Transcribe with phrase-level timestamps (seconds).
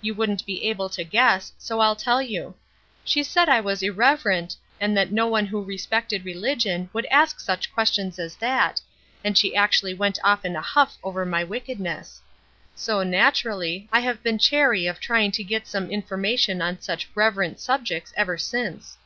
[0.00, 2.56] You wouldn't be able to guess, so I'll tell you.
[3.04, 7.72] She said I was irreverent, and that no one who respected religion would ask such
[7.72, 8.80] questions as that,
[9.22, 12.20] and she actually went off in a huff over my wickedness.
[12.74, 18.12] So, naturally, I have been chary of trying to get information on such 'reverent' subjects
[18.16, 18.98] ever since."